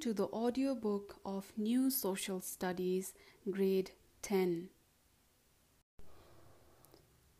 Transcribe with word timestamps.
to 0.00 0.14
the 0.14 0.28
audiobook 0.28 1.16
of 1.26 1.52
New 1.58 1.90
Social 1.90 2.40
Studies, 2.40 3.12
Grade 3.50 3.90
10. 4.22 4.70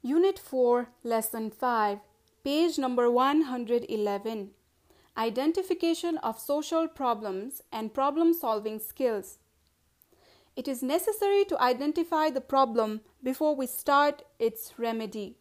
Unit 0.02 0.38
4, 0.38 0.90
Lesson 1.02 1.50
5, 1.50 2.00
page 2.44 2.76
number 2.76 3.10
111. 3.10 4.50
Identification 5.16 6.18
of 6.18 6.38
social 6.38 6.86
problems 6.86 7.62
and 7.72 7.94
problem 7.94 8.34
solving 8.34 8.78
skills. 8.78 9.38
It 10.54 10.68
is 10.68 10.82
necessary 10.82 11.46
to 11.46 11.62
identify 11.62 12.28
the 12.28 12.42
problem 12.42 13.00
before 13.22 13.56
we 13.56 13.66
start 13.66 14.22
its 14.38 14.74
remedy. 14.76 15.38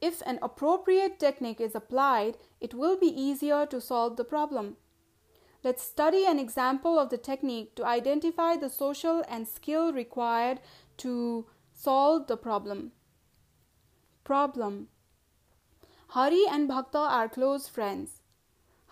If 0.00 0.22
an 0.24 0.38
appropriate 0.40 1.18
technique 1.18 1.60
is 1.60 1.74
applied, 1.74 2.36
it 2.60 2.72
will 2.72 2.96
be 2.96 3.08
easier 3.08 3.66
to 3.66 3.80
solve 3.80 4.16
the 4.16 4.24
problem. 4.24 4.76
Let's 5.62 5.82
study 5.82 6.24
an 6.26 6.38
example 6.38 6.98
of 6.98 7.10
the 7.10 7.18
technique 7.18 7.74
to 7.76 7.84
identify 7.84 8.56
the 8.56 8.70
social 8.70 9.22
and 9.28 9.46
skill 9.46 9.92
required 9.92 10.60
to 10.98 11.46
solve 11.74 12.28
the 12.28 12.36
problem. 12.36 12.92
Problem 14.24 14.88
Hari 16.08 16.44
and 16.50 16.66
Bhakta 16.66 16.98
are 16.98 17.28
close 17.28 17.68
friends. 17.68 18.22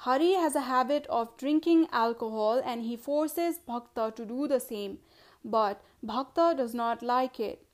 Hari 0.02 0.32
has 0.34 0.54
a 0.54 0.60
habit 0.60 1.06
of 1.08 1.36
drinking 1.36 1.88
alcohol 1.91 2.62
and 2.64 2.82
he 2.82 2.96
forces 2.96 3.58
Bhakta 3.58 4.12
to 4.16 4.24
do 4.24 4.46
the 4.46 4.60
same, 4.60 4.98
but 5.44 5.80
Bhakta 6.02 6.55
does 6.56 6.74
not 6.74 7.02
like 7.02 7.41
it. 7.41 7.66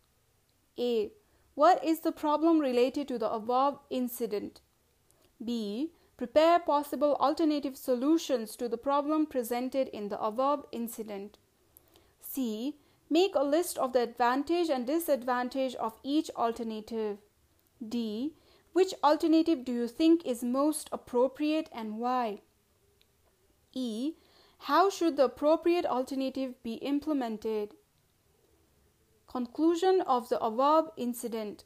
A. 0.78 1.12
What 1.54 1.84
is 1.84 2.00
the 2.00 2.12
problem 2.12 2.58
related 2.60 3.08
to 3.08 3.18
the 3.18 3.30
above 3.30 3.80
incident? 3.90 4.60
B. 5.44 5.90
Prepare 6.16 6.60
possible 6.60 7.16
alternative 7.16 7.76
solutions 7.76 8.54
to 8.56 8.68
the 8.68 8.78
problem 8.78 9.26
presented 9.26 9.88
in 9.88 10.08
the 10.08 10.22
above 10.22 10.64
incident. 10.70 11.38
C. 12.20 12.76
Make 13.10 13.34
a 13.34 13.42
list 13.42 13.78
of 13.78 13.92
the 13.92 14.02
advantage 14.02 14.70
and 14.70 14.86
disadvantage 14.86 15.74
of 15.74 15.98
each 16.02 16.30
alternative. 16.30 17.18
D. 17.86 18.34
Which 18.72 18.94
alternative 19.02 19.64
do 19.64 19.72
you 19.72 19.88
think 19.88 20.24
is 20.24 20.42
most 20.42 20.88
appropriate 20.92 21.68
and 21.72 21.98
why? 21.98 22.40
E. 23.72 24.14
How 24.58 24.88
should 24.88 25.16
the 25.16 25.24
appropriate 25.24 25.84
alternative 25.84 26.62
be 26.62 26.74
implemented? 26.74 27.74
Conclusion 29.28 30.00
of 30.00 30.28
the 30.28 30.42
above 30.42 30.90
incident 30.96 31.64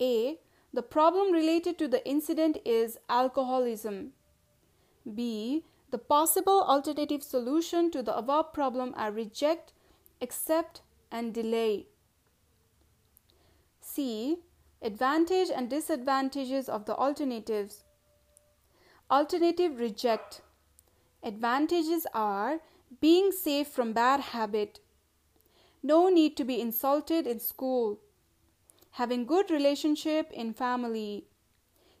A. 0.00 0.38
The 0.78 0.82
problem 0.82 1.32
related 1.32 1.76
to 1.78 1.88
the 1.88 2.08
incident 2.08 2.58
is 2.64 2.98
alcoholism. 3.08 4.12
B. 5.12 5.64
The 5.90 5.98
possible 5.98 6.62
alternative 6.62 7.24
solution 7.24 7.90
to 7.90 8.00
the 8.00 8.16
above 8.16 8.52
problem 8.52 8.94
are 8.96 9.10
reject, 9.10 9.72
accept, 10.22 10.82
and 11.10 11.34
delay. 11.34 11.88
C. 13.80 14.36
Advantage 14.80 15.48
and 15.52 15.68
disadvantages 15.68 16.68
of 16.68 16.84
the 16.84 16.94
alternatives. 16.94 17.82
Alternative 19.10 19.80
reject. 19.80 20.42
Advantages 21.24 22.06
are 22.14 22.60
being 23.00 23.32
safe 23.32 23.66
from 23.66 23.92
bad 23.92 24.20
habit, 24.20 24.78
no 25.82 26.08
need 26.08 26.36
to 26.36 26.44
be 26.44 26.60
insulted 26.60 27.26
in 27.26 27.40
school. 27.40 27.98
Having 28.92 29.26
good 29.26 29.50
relationship 29.50 30.30
in 30.32 30.52
family. 30.52 31.26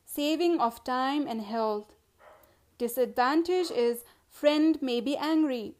Saving 0.04 0.60
of 0.60 0.82
time 0.84 1.26
and 1.26 1.42
health. 1.42 1.94
Disadvantage 2.78 3.70
is 3.70 4.04
friend 4.28 4.78
may 4.80 5.00
be 5.00 5.16
angry. 5.16 5.74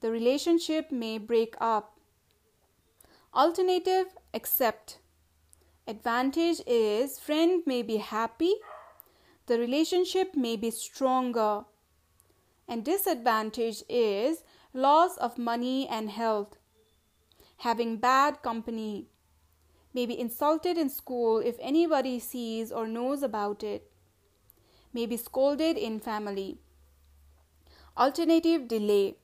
The 0.00 0.10
relationship 0.10 0.90
may 0.90 1.18
break 1.18 1.54
up. 1.60 1.98
Alternative 3.34 4.06
accept. 4.32 4.98
Advantage 5.86 6.60
is 6.66 7.18
friend 7.18 7.62
may 7.66 7.82
be 7.82 7.96
happy. 7.96 8.54
The 9.46 9.58
relationship 9.58 10.34
may 10.34 10.56
be 10.56 10.70
stronger. 10.70 11.64
And 12.66 12.84
disadvantage 12.84 13.82
is 13.88 14.44
loss 14.72 15.16
of 15.16 15.38
money 15.38 15.88
and 15.88 16.10
health 16.10 16.58
having 17.58 17.96
bad 17.96 18.40
company, 18.42 19.08
may 19.94 20.06
be 20.06 20.18
insulted 20.18 20.76
in 20.76 20.88
school 20.88 21.38
if 21.38 21.56
anybody 21.60 22.18
sees 22.18 22.70
or 22.70 22.86
knows 22.86 23.22
about 23.22 23.62
it, 23.62 23.90
may 24.92 25.06
be 25.06 25.16
scolded 25.16 25.76
in 25.76 26.00
family. 26.00 26.58
Alternative 27.96 28.68
delay, 28.68 29.16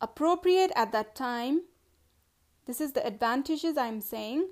appropriate 0.00 0.70
at 0.76 0.92
that 0.92 1.14
time. 1.14 1.62
This 2.66 2.80
is 2.80 2.92
the 2.92 3.06
advantages 3.06 3.76
I'm 3.76 4.00
saying. 4.00 4.48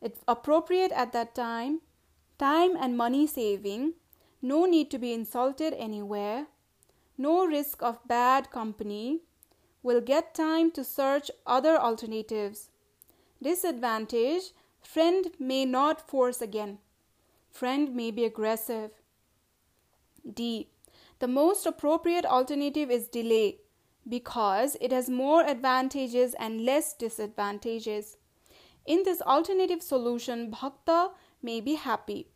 It's 0.00 0.20
appropriate 0.28 0.92
at 0.92 1.12
that 1.12 1.34
time, 1.34 1.80
time 2.38 2.76
and 2.78 2.96
money 2.96 3.26
saving, 3.26 3.94
no 4.42 4.66
need 4.66 4.90
to 4.90 4.98
be 4.98 5.12
insulted 5.12 5.72
anywhere, 5.74 6.46
no 7.16 7.46
risk 7.46 7.82
of 7.82 8.06
bad 8.06 8.50
company, 8.50 9.20
will 9.82 10.00
get 10.00 10.34
time 10.34 10.70
to 10.72 10.84
search 10.84 11.30
other 11.46 11.76
alternatives. 11.76 12.70
Disadvantage 13.42 14.52
friend 14.86 15.30
may 15.38 15.64
not 15.64 16.08
force 16.08 16.40
again. 16.40 16.78
Friend 17.50 17.94
may 17.94 18.10
be 18.10 18.24
aggressive. 18.24 18.90
D. 20.40 20.68
The 21.18 21.28
most 21.28 21.66
appropriate 21.66 22.24
alternative 22.24 22.90
is 22.90 23.08
delay 23.08 23.58
because 24.08 24.76
it 24.80 24.92
has 24.92 25.08
more 25.08 25.42
advantages 25.44 26.34
and 26.38 26.64
less 26.64 26.94
disadvantages. 26.94 28.16
In 28.86 29.02
this 29.02 29.20
alternative 29.22 29.82
solution, 29.82 30.50
Bhakta 30.50 31.10
may 31.42 31.60
be 31.60 31.74
happy. 31.74 32.28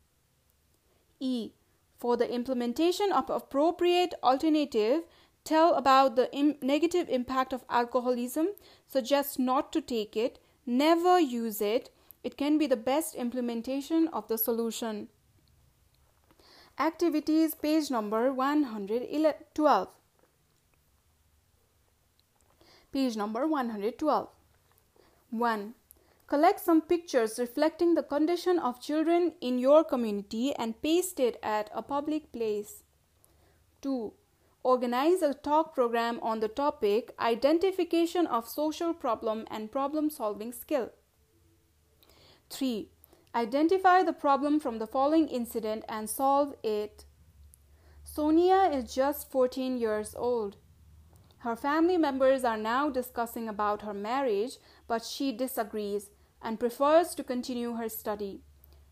E. 1.20 1.52
For 1.98 2.16
the 2.16 2.32
implementation 2.32 3.12
of 3.12 3.30
appropriate 3.30 4.14
alternative, 4.22 5.02
tell 5.44 5.74
about 5.74 6.16
the 6.16 6.32
Im- 6.34 6.56
negative 6.60 7.08
impact 7.08 7.52
of 7.52 7.64
alcoholism, 7.68 8.48
suggest 8.86 9.38
not 9.38 9.72
to 9.72 9.80
take 9.80 10.16
it, 10.16 10.38
never 10.66 11.20
use 11.20 11.60
it. 11.60 11.90
It 12.22 12.36
can 12.36 12.58
be 12.58 12.66
the 12.66 12.76
best 12.76 13.14
implementation 13.14 14.08
of 14.08 14.28
the 14.28 14.36
solution. 14.36 15.08
Activities, 16.78 17.54
page 17.54 17.90
number 17.90 18.32
112. 18.32 19.88
Page 22.92 23.16
number 23.16 23.46
112. 23.46 24.28
1. 25.30 25.74
Collect 26.26 26.60
some 26.60 26.80
pictures 26.80 27.38
reflecting 27.38 27.94
the 27.94 28.02
condition 28.02 28.58
of 28.58 28.80
children 28.80 29.32
in 29.40 29.58
your 29.58 29.82
community 29.82 30.54
and 30.54 30.80
paste 30.80 31.20
it 31.20 31.38
at 31.42 31.70
a 31.74 31.82
public 31.82 32.32
place. 32.32 32.82
2. 33.82 34.12
Organize 34.62 35.22
a 35.22 35.34
talk 35.34 35.74
program 35.74 36.20
on 36.20 36.40
the 36.40 36.48
topic 36.48 37.14
Identification 37.18 38.26
of 38.26 38.48
Social 38.48 38.92
Problem 38.92 39.46
and 39.50 39.72
Problem 39.72 40.10
Solving 40.10 40.52
Skill. 40.52 40.90
3. 42.50 42.88
Identify 43.34 44.02
the 44.02 44.12
problem 44.12 44.60
from 44.60 44.78
the 44.78 44.86
following 44.86 45.28
incident 45.28 45.84
and 45.88 46.10
solve 46.10 46.54
it. 46.62 47.04
Sonia 48.04 48.70
is 48.72 48.92
just 48.92 49.30
14 49.30 49.78
years 49.78 50.14
old. 50.16 50.56
Her 51.38 51.56
family 51.56 51.96
members 51.96 52.44
are 52.44 52.56
now 52.58 52.90
discussing 52.90 53.48
about 53.48 53.82
her 53.82 53.94
marriage, 53.94 54.58
but 54.86 55.04
she 55.04 55.32
disagrees 55.32 56.10
and 56.42 56.60
prefers 56.60 57.14
to 57.14 57.24
continue 57.24 57.74
her 57.74 57.88
study. 57.88 58.42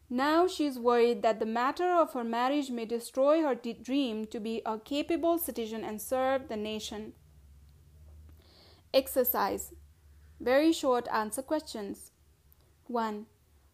Now 0.08 0.46
she 0.46 0.64
is 0.64 0.78
worried 0.78 1.22
that 1.22 1.40
the 1.40 1.46
matter 1.46 1.92
of 1.92 2.14
her 2.14 2.24
marriage 2.24 2.70
may 2.70 2.86
destroy 2.86 3.42
her 3.42 3.54
d- 3.54 3.74
dream 3.74 4.26
to 4.28 4.40
be 4.40 4.62
a 4.64 4.78
capable 4.78 5.38
citizen 5.38 5.84
and 5.84 6.00
serve 6.00 6.48
the 6.48 6.56
nation. 6.56 7.12
Exercise 8.94 9.74
Very 10.40 10.72
short 10.72 11.06
answer 11.12 11.42
questions. 11.42 12.12
1. 12.86 13.26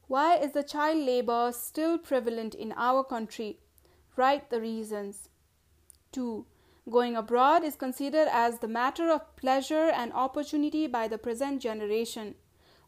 Why 0.06 0.36
is 0.36 0.52
the 0.52 0.62
child 0.62 0.98
labor 0.98 1.50
still 1.52 1.96
prevalent 1.96 2.54
in 2.54 2.72
our 2.76 3.02
country? 3.02 3.58
Write 4.16 4.50
the 4.50 4.60
reasons. 4.60 5.28
2. 6.12 6.46
Going 6.90 7.16
abroad 7.16 7.64
is 7.64 7.74
considered 7.74 8.28
as 8.30 8.58
the 8.58 8.68
matter 8.68 9.10
of 9.10 9.34
pleasure 9.36 9.88
and 9.88 10.12
opportunity 10.12 10.86
by 10.86 11.08
the 11.08 11.16
present 11.16 11.62
generation. 11.62 12.34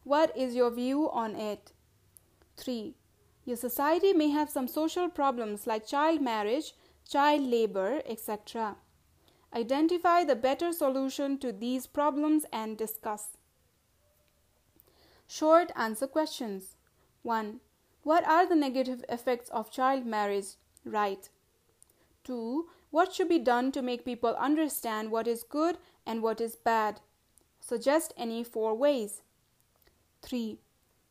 What 0.03 0.35
is 0.37 0.55
your 0.55 0.69
view 0.69 1.09
on 1.09 1.35
it? 1.35 1.71
3. 2.57 2.95
Your 3.45 3.57
society 3.57 4.13
may 4.13 4.29
have 4.29 4.49
some 4.49 4.67
social 4.67 5.09
problems 5.09 5.65
like 5.65 5.87
child 5.87 6.21
marriage, 6.21 6.73
child 7.09 7.41
labor, 7.41 8.01
etc. 8.05 8.75
Identify 9.53 10.23
the 10.23 10.35
better 10.35 10.71
solution 10.71 11.39
to 11.39 11.51
these 11.51 11.87
problems 11.87 12.45
and 12.53 12.77
discuss. 12.77 13.37
Short 15.27 15.71
answer 15.75 16.07
questions 16.07 16.76
1. 17.27 17.59
What 18.03 18.25
are 18.25 18.47
the 18.47 18.55
negative 18.55 19.03
effects 19.09 19.49
of 19.49 19.69
child 19.69 20.05
marriage? 20.05 20.55
Write. 20.85 21.29
2. 22.23 22.69
What 22.89 23.13
should 23.13 23.27
be 23.27 23.37
done 23.37 23.73
to 23.73 23.81
make 23.81 24.05
people 24.05 24.33
understand 24.39 25.11
what 25.11 25.27
is 25.27 25.43
good 25.43 25.77
and 26.05 26.23
what 26.23 26.39
is 26.39 26.55
bad? 26.55 27.01
Suggest 27.59 28.13
any 28.15 28.45
four 28.45 28.73
ways. 28.75 29.23
3. 30.21 30.57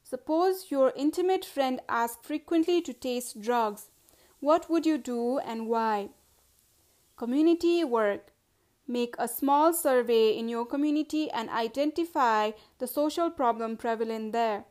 Suppose 0.02 0.70
your 0.70 0.94
intimate 0.96 1.44
friend 1.44 1.82
asks 1.86 2.26
frequently 2.26 2.80
to 2.80 2.94
taste 2.94 3.38
drugs. 3.42 3.90
What 4.40 4.70
would 4.70 4.86
you 4.86 4.96
do 4.96 5.38
and 5.38 5.69
why? 5.69 6.08
Community 7.16 7.84
work. 7.84 8.32
Make 8.88 9.16
a 9.19 9.28
small 9.28 9.74
survey 9.74 10.30
in 10.30 10.48
your 10.48 10.64
community 10.64 11.30
and 11.30 11.50
identify 11.50 12.52
the 12.78 12.86
social 12.86 13.30
problem 13.30 13.76
prevalent 13.76 14.32
there. 14.32 14.64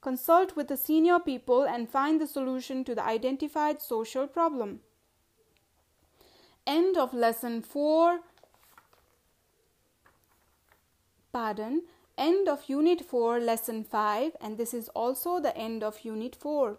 Consult 0.00 0.56
with 0.56 0.68
the 0.68 0.76
senior 0.76 1.18
people 1.18 1.64
and 1.64 1.88
find 1.88 2.20
the 2.20 2.26
solution 2.26 2.84
to 2.84 2.94
the 2.94 3.04
identified 3.04 3.82
social 3.82 4.26
problem. 4.26 4.80
End 6.66 6.96
of 6.96 7.12
lesson 7.12 7.60
4. 7.62 8.20
Pardon, 11.32 11.82
end 12.18 12.48
of 12.48 12.68
unit 12.68 13.04
4, 13.04 13.40
lesson 13.40 13.84
5, 13.84 14.32
and 14.40 14.58
this 14.58 14.74
is 14.74 14.88
also 14.88 15.38
the 15.38 15.56
end 15.56 15.82
of 15.84 16.04
unit 16.04 16.34
4. 16.34 16.78